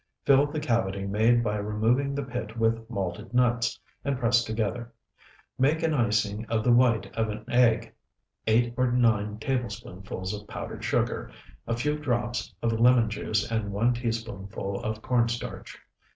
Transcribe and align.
Fill 0.25 0.47
the 0.47 0.59
cavity 0.59 1.05
made 1.05 1.43
by 1.43 1.55
removing 1.57 2.15
the 2.15 2.23
pit 2.23 2.57
with 2.57 2.89
malted 2.89 3.35
nuts, 3.35 3.79
and 4.03 4.17
press 4.17 4.43
together. 4.43 4.91
Make 5.59 5.83
an 5.83 5.93
icing 5.93 6.43
of 6.47 6.63
the 6.63 6.71
white 6.71 7.13
of 7.15 7.29
an 7.29 7.45
egg, 7.47 7.93
eight 8.47 8.73
or 8.77 8.91
nine 8.91 9.37
tablespoonfuls 9.37 10.33
of 10.33 10.47
powdered 10.47 10.83
sugar, 10.83 11.29
a 11.67 11.77
few 11.77 11.99
drops 11.99 12.51
of 12.63 12.73
lemon 12.79 13.11
juice, 13.11 13.51
and 13.51 13.71
one 13.71 13.93
teaspoonful 13.93 14.83
of 14.83 15.03
corn 15.03 15.27
starch. 15.29 15.77